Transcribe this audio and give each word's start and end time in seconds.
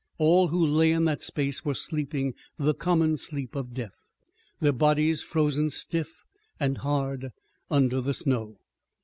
All 0.17 0.47
who 0.47 0.65
lay 0.65 0.91
in 0.93 1.05
that 1.05 1.21
space 1.21 1.63
were 1.63 1.75
sleeping 1.75 2.33
the 2.57 2.73
common 2.73 3.17
sleep 3.17 3.53
of 3.55 3.75
death, 3.75 3.93
their 4.59 4.71
bodies 4.73 5.21
frozen 5.21 5.69
stiff 5.69 6.09
and 6.59 6.79
hard 6.79 7.29
under 7.69 8.01
the 8.01 8.15
snow. 8.15 8.57